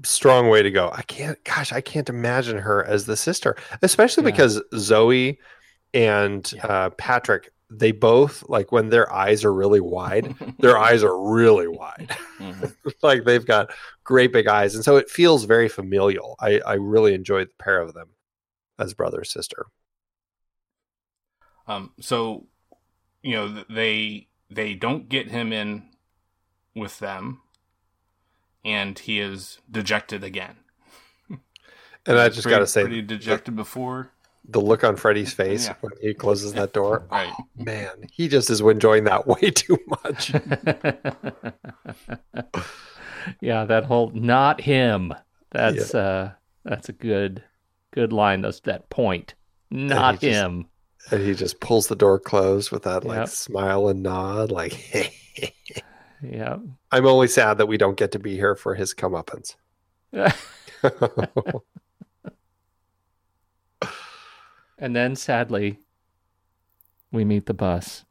[0.05, 0.91] strong way to go.
[0.93, 4.31] I can't gosh, I can't imagine her as the sister, especially Yeah.
[4.33, 5.39] because Zooey
[5.95, 6.67] and Yeah.
[6.67, 11.69] uh, Patrick, they both like when their eyes are really wide, their eyes are really
[11.69, 12.17] wide.
[12.39, 12.75] Mhm.
[13.03, 13.71] like they've got
[14.05, 16.37] great big eyes, and so it feels very familial.
[16.41, 18.09] I I really enjoyed the pair of them
[18.79, 19.67] as brother sister.
[21.67, 22.47] Um, so,
[23.23, 25.91] you know, they they don't get him in
[26.75, 27.43] with them,
[28.65, 30.57] and he is dejected again.
[32.07, 34.13] And I just Pretty- got to say, pretty dejected before,
[34.49, 35.75] the look on Freddie's face Yeah.
[35.81, 37.07] when he closes that door.
[37.11, 37.33] right?
[37.57, 40.33] Man, he just is enjoying that way too much.
[43.41, 45.13] yeah, that whole not him.
[45.51, 46.33] That's uh
[46.65, 47.43] that's a good
[47.93, 48.41] good line.
[48.43, 49.35] That's that point.
[49.71, 50.67] Not just- him.
[51.11, 53.29] And he just pulls the door closed with that like Yep.
[53.29, 55.15] smile and nod, like
[56.23, 56.57] Yeah.
[56.91, 59.55] I'm only sad that we don't get to be here for his comeuppance.
[64.79, 65.79] And then sadly
[67.13, 68.05] we meet the bus,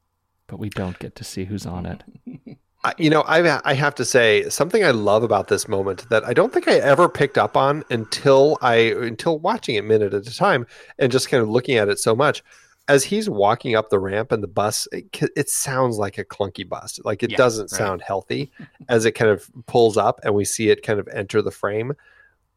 [0.47, 2.03] but we don't get to see who's on it.
[2.97, 6.33] You know, I I have to say something I love about this moment that I
[6.33, 10.33] don't think I ever picked up on until I until watching it minute at a
[10.33, 10.65] time
[10.97, 12.43] and just kind of looking at it so much.
[12.87, 16.69] As he's walking up the ramp and the bus, it, it sounds like a clunky
[16.69, 16.97] bus.
[17.03, 17.77] Like it Yeah, doesn't right.
[17.77, 18.51] sound healthy
[18.87, 21.91] as it kind of pulls up and we see it kind of enter the frame.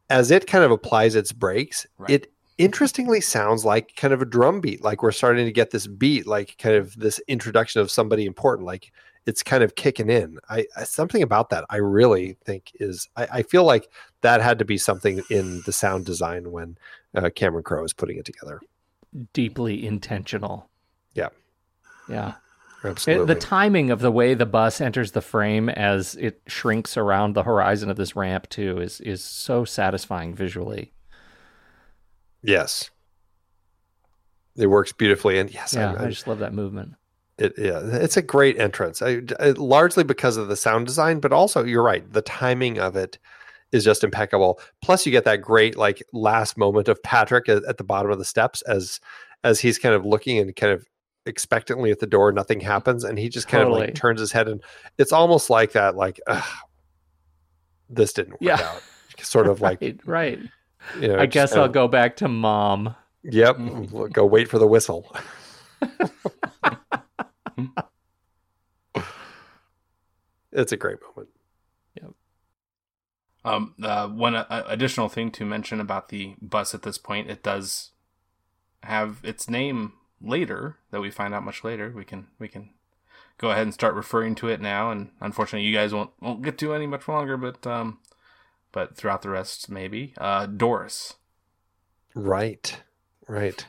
[0.09, 2.11] As it kind of applies its brakes, Right.
[2.11, 4.83] it interestingly sounds like kind of a drum beat.
[4.83, 8.65] Like we're starting to get this beat, like kind of this introduction of somebody important.
[8.67, 8.91] Like
[9.25, 10.37] it's kind of kicking in.
[10.49, 13.87] I, I something about that I really think is I, I feel like
[14.21, 16.77] that had to be something in the sound design when
[17.15, 18.61] uh, Cameron Crowe was putting it together.
[19.33, 20.69] Deeply intentional.
[21.13, 21.29] Yeah.
[22.07, 22.35] Yeah.
[22.83, 23.33] It- Absolutely.
[23.33, 27.43] the timing of the way the bus enters the frame as it shrinks around the
[27.43, 30.93] horizon of this ramp too is is so satisfying visually.
[32.43, 32.89] Yes.
[34.57, 36.93] It works beautifully, and yes, Yeah, I, I just love that movement.
[37.37, 39.01] it, yeah, it's a great entrance.
[39.01, 42.09] I, I- largely because of the sound design, but also you're right.
[42.11, 43.17] The timing of it
[43.71, 44.59] is just impeccable.
[44.81, 48.17] Plus, you get that great like last moment of Patrick at, at the bottom of
[48.19, 48.99] the steps as
[49.45, 50.85] as he's kind of looking and kind of
[51.25, 52.33] expectantly at the door.
[52.33, 54.61] Nothing happens, and he just kind of like turns his head, and
[54.97, 55.95] it's almost like that.
[55.95, 56.19] Like,
[57.89, 58.59] this didn't work Yeah.
[58.61, 58.81] out.
[59.21, 60.39] Sort of like right, right.
[60.99, 61.17] You know.
[61.19, 62.95] I guess kind I'll of- go back to mom.
[63.23, 63.57] Yep,
[64.11, 65.15] go wait for the whistle.
[70.51, 71.29] it's a great moment.
[73.43, 77.41] Um, uh, one uh, additional thing to mention about the bus at this point, it
[77.41, 77.89] does
[78.83, 81.91] have its name later that we find out much later.
[81.95, 82.69] We can we can
[83.39, 86.59] go ahead and start referring to it now, and unfortunately, you guys won't won't get
[86.59, 87.97] to any much longer, but um,
[88.71, 91.15] but throughout the rest, maybe uh, Doris.
[92.15, 92.81] Right.
[93.27, 93.65] Right.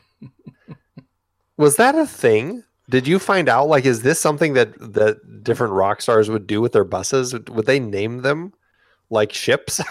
[1.56, 2.64] Was that a thing?
[2.90, 6.60] Did you find out like is this something that that different rock stars would do
[6.60, 7.32] with their buses?
[7.34, 8.52] Would they name them
[9.10, 9.80] like ships?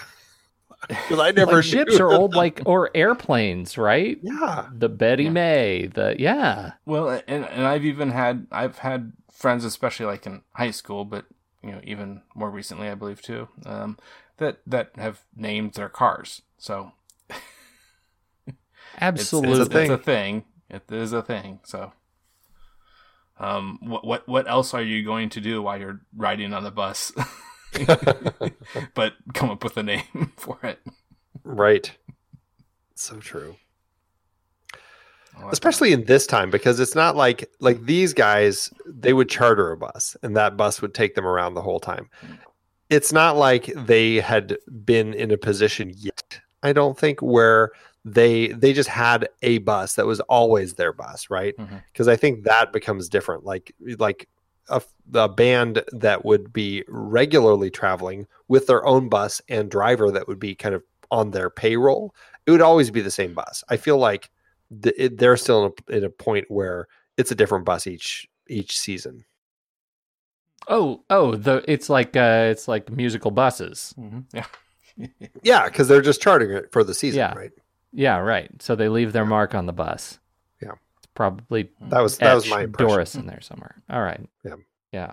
[0.88, 2.00] Because I never Like ships knew.
[2.00, 4.18] are old like or airplanes, right?
[4.22, 4.68] Yeah.
[4.72, 6.72] The Betty May, the yeah.
[6.84, 11.26] Well, and and I've even had I've had friends, especially like in high school, but
[11.62, 13.98] you know even more recently, I believe too, um,
[14.42, 16.42] that that have named their cars.
[16.58, 16.92] So
[19.00, 19.60] Absolutely.
[19.60, 20.44] it's, it's a thing.
[20.68, 21.60] It is a thing.
[21.64, 21.92] So,
[23.38, 26.70] um, what what what else are you going to do while you're riding on the
[26.70, 27.12] bus?
[28.94, 30.80] but come up with a name for it.
[31.44, 31.96] Right.
[32.94, 33.56] So true.
[35.50, 39.76] Especially in this time because it's not like like these guys they would charter a
[39.76, 42.10] bus and that bus would take them around the whole time
[42.92, 47.70] it's not like they had been in a position yet i don't think where
[48.04, 51.56] they they just had a bus that was always their bus right?
[51.56, 51.76] Mm-hmm.
[51.92, 53.44] Because i think that becomes different.
[53.44, 54.28] Like like
[54.68, 54.82] a,
[55.14, 60.38] a band that would be regularly traveling with their own bus and driver that would
[60.38, 62.14] be kind of on their payroll
[62.46, 63.62] it would always be the same bus.
[63.68, 64.30] I feel like
[64.82, 68.28] th- it, they're still in a, in a point where it's a different bus each
[68.48, 69.24] each season.
[70.68, 73.94] Oh, oh, the it's like uh it's like musical buses.
[73.98, 74.24] Mhm.
[74.32, 74.46] Yeah.
[75.42, 77.34] Yeah, because they're just charting it for the season, Yeah.
[77.34, 77.50] right?
[77.92, 78.50] Yeah, right.
[78.60, 80.18] So they leave their mark on the bus.
[80.60, 80.72] Yeah.
[80.98, 82.88] It's probably That was that was my impression.
[82.88, 83.82] Doris in there somewhere.
[83.88, 84.20] All right.
[84.44, 84.56] Yeah.
[84.92, 85.12] Yeah.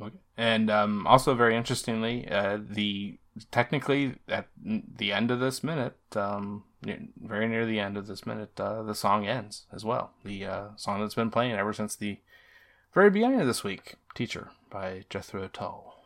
[0.00, 0.16] Okay.
[0.36, 3.18] And um, also, very interestingly, uh, the
[3.52, 8.58] technically at the end of this minute, um, very near the end of this minute,
[8.58, 10.12] uh, the song ends as well.
[10.24, 12.18] The uh, song that's been playing ever since the
[12.94, 16.02] very of this week, "Teacher" by Jethro Tull.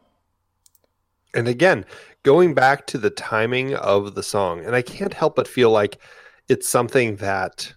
[1.34, 1.84] And again,
[2.22, 5.98] going back to the timing of the song, and I can't help but feel like
[6.48, 7.74] it's something that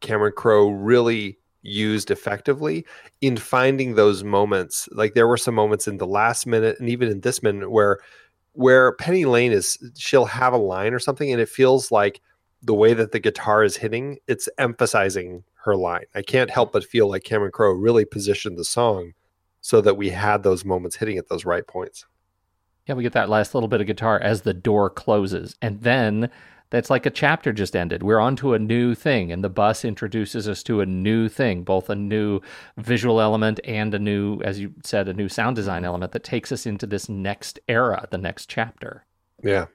[0.00, 2.84] Cameron Crowe really used effectively
[3.20, 4.88] in finding those moments.
[4.92, 8.00] Like there were some moments in the last minute and even in this minute where
[8.52, 12.20] where Penny Lane is she'll have a line or something and it feels like
[12.62, 16.04] the way that the guitar is hitting, it's emphasizing her line.
[16.14, 19.12] I can't help but feel like Cameron Crowe really positioned the song
[19.60, 22.06] so that we had those moments hitting at those right points.
[22.86, 25.54] Yeah, we get that last little bit of guitar as the door closes.
[25.60, 26.30] And then
[26.70, 28.02] that's like a chapter just ended.
[28.02, 31.62] We're on to a new thing, and the bus introduces us to a new thing,
[31.62, 32.40] both a new
[32.78, 36.52] visual element and a new, as you said, a new sound design element that takes
[36.52, 39.04] us into this next era, the next chapter.
[39.42, 39.66] Yeah.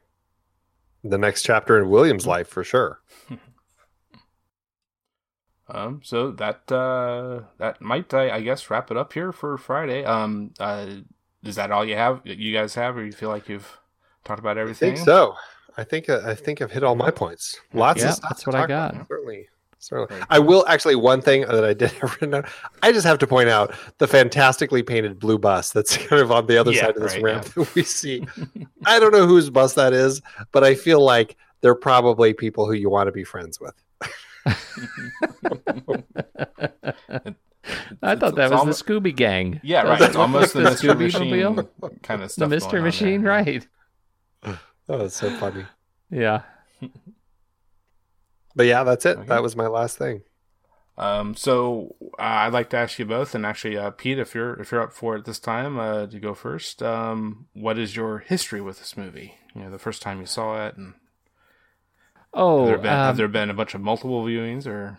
[1.04, 3.02] The next chapter in William's life for sure.
[5.68, 10.04] Um, so that uh, that might, I, I guess, wrap it up here for Friday.
[10.06, 10.88] Um, uh,
[11.44, 12.22] is that all you have?
[12.26, 13.80] You guys have, or you feel like you've
[14.24, 14.90] talked about everything?
[14.94, 14.96] I everything?
[14.96, 15.36] think so.
[15.78, 17.60] I think uh, I think I've hit all my points.
[17.74, 18.30] Lots Yeah, of stuff.
[18.30, 18.96] that's to what I got.
[18.96, 19.08] about.
[19.08, 19.50] Certainly.
[19.80, 20.22] Certainly.
[20.30, 22.18] I will actually one thing that I did have
[22.82, 26.48] I just have to point out the fantastically painted blue bus that's kind of on
[26.48, 28.26] the other Yeah, side of this right, ramp that we see.
[28.86, 32.74] I don't know whose bus that is, but I feel like they're probably people who
[32.74, 33.76] you want to be friends with.
[34.46, 34.52] I
[38.12, 39.60] It's- thought that was almo- the Scooby Gang.
[39.64, 40.02] Yeah, right.
[40.02, 41.54] It's almost the the Mystery Scooby-Mobile.
[41.82, 42.50] Machine kind of The stuff.
[42.50, 43.32] Mystery going on Machine, there.
[43.32, 43.68] right?
[44.88, 45.66] Oh, it's so funny.
[46.12, 46.44] Yeah.
[48.58, 49.18] But yeah, that's it.
[49.18, 49.28] Okay.
[49.28, 50.22] That was my last thing.
[50.98, 54.54] Um, so uh, I'd like to ask you both, and actually, uh, Pete, if you're
[54.62, 56.82] if you're up for it this time, uh, to go first.
[56.82, 59.34] Um, what is your history with this movie?
[59.54, 60.94] You know, the first time you saw it, and
[62.36, 64.98] Oh, have there been have um, there been a bunch of multiple viewings, or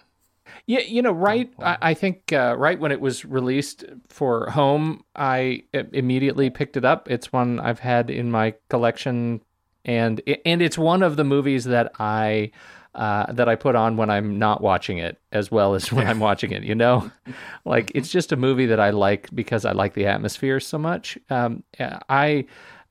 [0.66, 1.52] Yeah, you know, right.
[1.62, 6.76] I, I think uh, right when it was released for home, I i- immediately picked
[6.76, 7.10] it up.
[7.10, 9.42] It's one I've had in my collection,
[9.84, 12.50] and and it's one of the movies that I
[12.94, 16.20] uh, that I put on when I'm not watching it, as well as when I'm
[16.20, 16.62] watching it.
[16.64, 17.10] You know,
[17.64, 21.18] like it's just a movie that I like because I like the atmosphere so much.
[21.30, 21.62] Um,
[22.08, 22.46] I.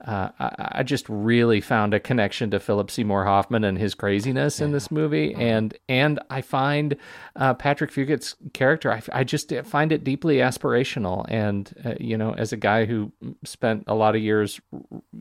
[0.05, 4.59] Uh, I, I just really found a connection to Philip Seymour Hoffman and his craziness
[4.59, 6.95] in this movie, and and I find
[7.35, 11.25] uh, Patrick Fugit's character, I, I just find it deeply aspirational.
[11.29, 13.11] And uh, you know, as a guy who
[13.43, 14.59] spent a lot of years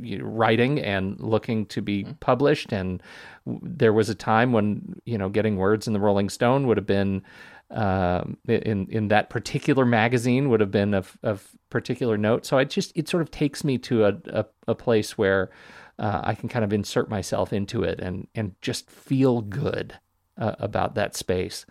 [0.00, 3.02] you know, writing and looking to be published, and
[3.46, 6.86] there was a time when you know getting words in the Rolling Stone would have
[6.86, 7.22] been
[7.70, 12.46] um, in in that particular magazine would have been of of particular note.
[12.46, 15.50] So it just it sort of takes me to a a, a place where
[15.98, 19.98] uh, I can kind of insert myself into it and and just feel good
[20.38, 21.66] uh, about that space.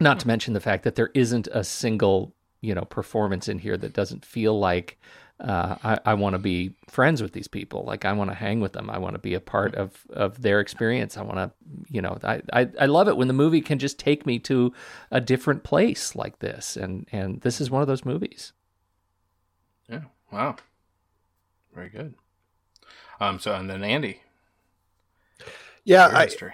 [0.00, 3.76] Not to mention the fact that there isn't a single you know performance in here
[3.76, 4.98] that doesn't feel like
[5.38, 7.84] uh, I, I want to be friends with these people.
[7.84, 8.88] Like I want to hang with them.
[8.88, 11.16] I want to be a part of of their experience.
[11.16, 11.50] I want to,
[11.88, 14.72] you know, I, I I love it when the movie can just take me to
[15.10, 16.76] a different place like this.
[16.76, 18.52] And and this is one of those movies.
[19.90, 20.02] Yeah.
[20.32, 20.56] Wow.
[21.74, 22.14] Very good.
[23.20, 23.38] Um.
[23.38, 24.22] So and then Andy.
[25.84, 26.52] Yeah, I, history.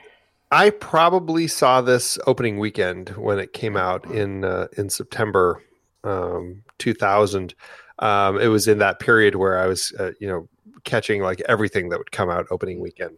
[0.51, 5.63] I probably saw this opening weekend when it came out in uh, in September
[6.05, 7.55] um, 2000.
[8.03, 10.49] Um, it was in that period where I was, uh, you know,
[10.83, 13.17] catching like everything that would come out opening weekend,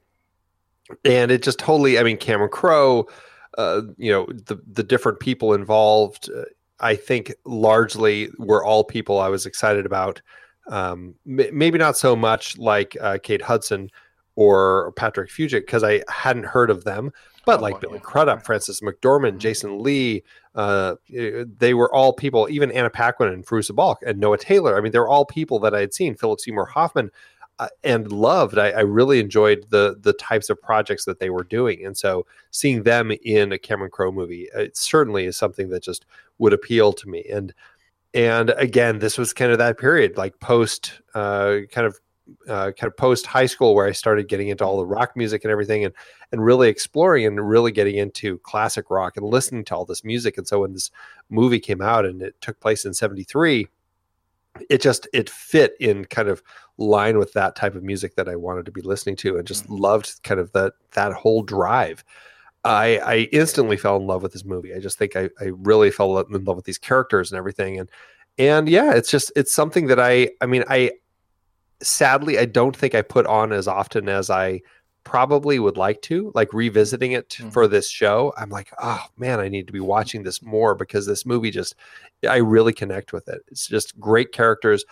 [1.07, 1.99] and it just totally.
[1.99, 3.09] I mean, Cameron Crowe,
[3.57, 6.30] uh, you know, the the different people involved.
[6.30, 6.45] Uh,
[6.80, 10.20] I think largely were all people I was excited about.
[10.68, 13.91] Um, m- maybe not so much like uh, Kate Hudson
[14.37, 17.11] or Patrick Fugit because I hadn't heard of them,
[17.47, 17.99] but Oh, like Billy.
[18.01, 19.38] Crudup, Frances McDormand, Mhm.
[19.38, 20.22] Jason Lee,
[20.55, 22.47] uh, eh, they were all people.
[22.51, 24.76] Even Anna Paquin and Fairuza Balk and Noah Taylor.
[24.76, 26.14] I mean, they're all people that I had seen.
[26.14, 27.11] Philip Seymour Hoffman.
[27.61, 28.59] Uh, and loved.
[28.59, 32.26] I, I really enjoyed the the types of projects that they were doing, and so
[32.51, 36.05] seeing them in a Cameron Crowe movie, uh, it certainly is something that just
[36.38, 37.24] would appeal to me.
[37.32, 37.55] And
[38.12, 42.01] and again, this was kind of that period, like post, uh, kind of,
[42.49, 45.45] uh, kind of post high school, where I started getting into all the rock music
[45.45, 45.95] and everything, and
[46.33, 50.39] and really exploring and really getting into classic rock and listening to all this music.
[50.39, 50.91] And so when this
[51.31, 53.68] movie came out and it took place in '73,
[54.70, 56.43] it just it fit in kind of
[56.79, 59.68] line with that type of music that I wanted to be listening to, and just
[59.68, 62.05] loved kind of that that whole drive.
[62.64, 64.75] I, I instantly fell in love with this movie.
[64.75, 67.79] I just think I, I really fell in love with these characters and everything.
[67.79, 67.91] And
[68.39, 70.93] and yeah, it's just it's something that I I mean I
[71.83, 74.61] sadly I don't think I put on as often as I
[75.05, 76.33] probably would like to.
[76.35, 77.53] Like revisiting it Mhm.
[77.53, 81.07] for this show, I'm like, oh man, I need to be watching this more because
[81.07, 81.75] this movie just
[82.29, 83.43] I really connect with it.
[83.49, 84.85] It's just great characters.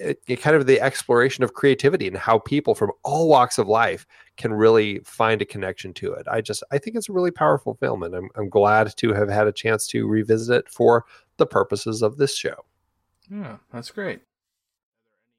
[0.00, 3.68] It, it kind of the exploration of creativity and how people from all walks of
[3.68, 4.06] life
[4.38, 6.26] can really find a connection to it.
[6.28, 9.28] I just I think it's a really powerful film, and I'm I'm glad to have
[9.28, 11.04] had a chance to revisit it for
[11.36, 12.64] the purposes of this show.
[13.30, 14.22] Yeah, that's great.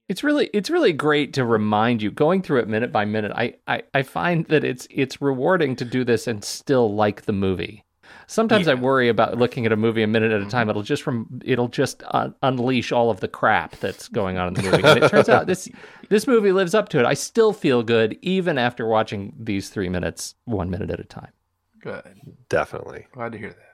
[0.07, 3.31] It's really it's really great to remind you going through it minute by minute.
[3.35, 7.33] I, I, I find that it's it's rewarding to do this and still like the
[7.33, 7.85] movie.
[8.27, 10.49] Sometimes I worry about looking at a movie a minute at a mm-hmm.
[10.49, 10.69] time.
[10.69, 14.53] It'll just from it'll just un- unleash all of the crap that's going on in
[14.55, 14.83] the movie.
[14.83, 15.69] And it turns out this
[16.09, 17.05] this movie lives up to it.
[17.05, 21.31] I still feel good even after watching these three minutes, one minute at a time.
[21.79, 22.19] Good.
[22.49, 23.07] Definitely.
[23.11, 23.64] Glad to hear that.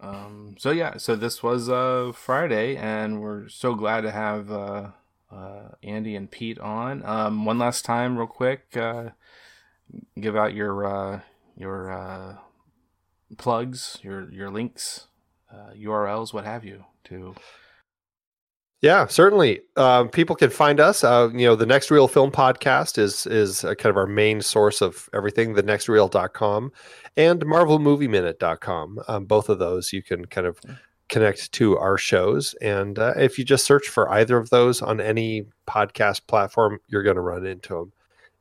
[0.00, 0.54] Um.
[0.58, 0.96] So yeah.
[0.96, 4.90] So this was uh Friday, and we're so glad to have uh,
[5.30, 7.04] uh Andy and Pete on.
[7.04, 7.44] Um.
[7.44, 8.76] One last time, real quick.
[8.76, 9.10] Uh,
[10.20, 11.20] give out your uh
[11.56, 12.36] your uh
[13.36, 15.06] plugs, your your links,
[15.76, 16.84] URLs, what have you.
[17.04, 17.34] To
[18.80, 19.60] Yeah, certainly.
[19.76, 21.02] Um, people can find us.
[21.02, 24.40] Uh, you know, the Next Reel Film Podcast is is uh, kind of our main
[24.40, 25.54] source of everything.
[25.54, 26.70] The nextreel.com
[27.16, 29.00] and MarvelMovieMinute.com.
[29.08, 30.60] Um, both of those you can kind of
[31.08, 32.54] connect to our shows.
[32.60, 37.02] And uh, if you just search for either of those on any podcast platform, you're
[37.02, 37.92] going to run into them.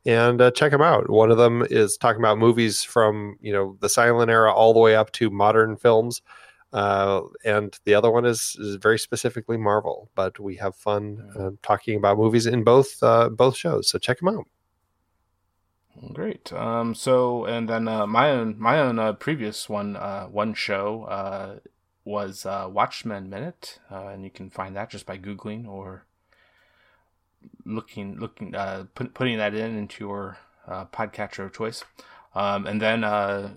[0.06, 1.10] And uh, check them out.
[1.10, 4.80] One of them is talking about movies from you know the silent era all the
[4.80, 6.22] way up to modern films
[6.74, 10.10] uh, and the other one is, is very specifically Marvel.
[10.16, 14.20] But we have fun uh, talking about movies in both uh, both shows, so check
[14.20, 14.48] them out.
[16.14, 16.54] Great.
[16.54, 16.94] Um.
[16.94, 21.60] So, and then uh, my own my own uh, previous one uh, one show uh,
[22.06, 26.06] was uh, Watchmen Minute, uh, and you can find that just by googling or
[27.66, 30.38] looking looking uh, put, putting that in into your
[30.68, 31.84] uh, podcatcher of choice.
[32.36, 33.56] Um, and then uh,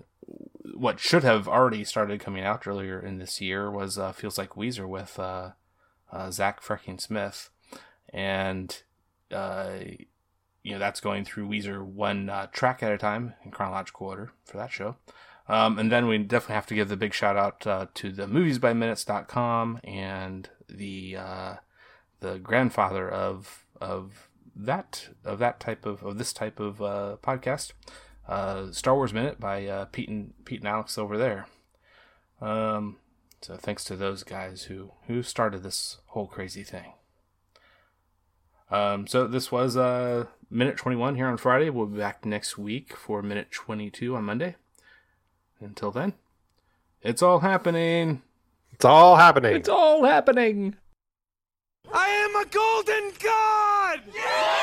[0.73, 4.51] what should have already started coming out earlier in this year was uh, feels like
[4.51, 5.51] Weezer with uh,
[6.11, 7.49] uh, Zach Freaking Smith,
[8.13, 8.81] and
[9.31, 9.79] uh,
[10.63, 14.31] you know that's going through Weezer one uh, track at a time in chronological order
[14.45, 14.95] for that show.
[15.47, 18.25] Um, and then we definitely have to give the big shout out uh, to the
[18.25, 21.17] moviesbyminutes.com and the
[22.19, 26.77] the grandfather of of that of that type of of this type of
[27.21, 27.73] podcast,
[28.27, 31.47] uh, Star Wars Minute by uh, Pete and Pete and Alex over there.
[32.39, 32.97] Um,
[33.41, 36.93] so thanks to those guys who who started this whole crazy thing.
[38.69, 41.69] Um, so this was uh, minute 21 here on Friday.
[41.69, 44.55] We'll be back next week for minute 22 on Monday.
[45.59, 46.13] Until then,
[47.01, 48.21] it's all happening.
[48.71, 49.55] It's all happening.
[49.55, 50.75] It's all happening.
[51.93, 54.01] I am a golden god!
[54.05, 54.60] And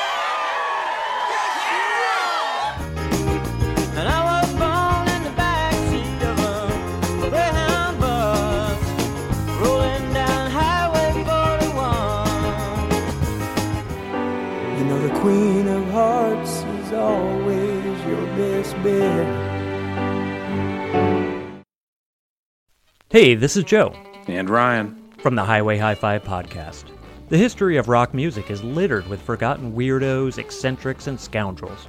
[23.09, 23.93] Hey, this is Joe
[24.27, 24.95] And Ryan.
[25.21, 26.85] from the Highway Hi Fi podcast.
[27.29, 31.87] The history of rock music is littered with forgotten weirdos, eccentrics, and scoundrels.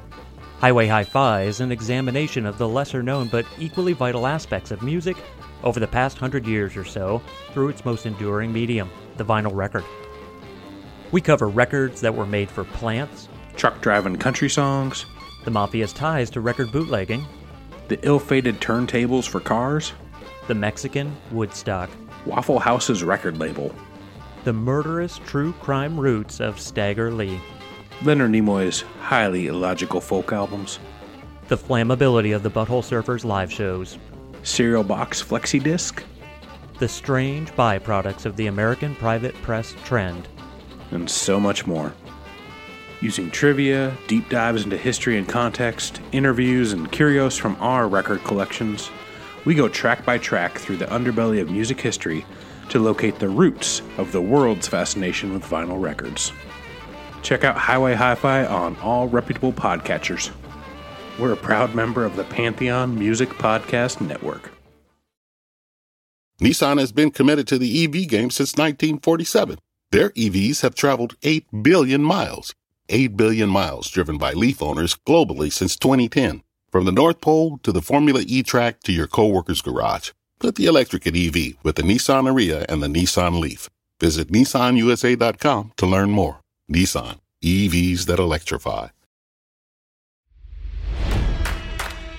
[0.61, 4.83] Highway Hi Fi is an examination of the lesser known but equally vital aspects of
[4.83, 5.17] music
[5.63, 7.21] over the past hundred years or so
[7.53, 9.85] through its most enduring medium, the vinyl record.
[11.13, 15.05] We cover records that were made for plants, Truck driving country songs.
[15.45, 17.27] the mafia's ties to record bootlegging,
[17.89, 19.93] The ill fated turntables for cars.
[20.51, 21.89] The Mexican Woodstock,
[22.27, 23.73] Waffle House's record label.
[24.43, 27.41] the murderous true crime roots of Stagger Lee.
[28.03, 30.81] Leonard Nimoy's highly illogical folk albums.
[31.47, 33.97] The flammability of the Butthole Surfers live shows,
[34.43, 36.03] Cereal box flexi disc.
[36.81, 40.27] the strange byproducts of the American private press trend,
[40.91, 41.93] And so much more.
[43.01, 48.91] Using trivia, deep dives into history and context, interviews, and curios from our record collections,
[49.45, 52.25] we go track by track through the underbelly of music history
[52.69, 56.33] to locate the roots of the world's fascination with vinyl records.
[57.23, 60.31] Check out Highway Hi Fi on all reputable podcatchers.
[61.19, 64.53] We're a proud member of the Pantheon Music Podcast Network.
[66.41, 69.59] Nissan has been committed to the EV game since 1947.
[69.91, 72.55] Their EVs have traveled 8 billion miles.
[72.89, 76.43] 8 billion miles driven by Leaf owners globally since 2010.
[76.71, 80.11] From the North Pole to the Formula E track to your coworker's garage.
[80.39, 83.69] Put the electric at EV with the Nissan Ariya and the Nissan Leaf.
[83.99, 86.41] Visit nissanusa.com to learn more.
[86.73, 88.89] Nissan, EVs that electrify.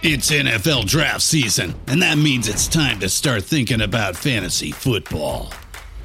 [0.04, 5.54] It's NFL draft season, and that means it's time to start thinking about fantasy football.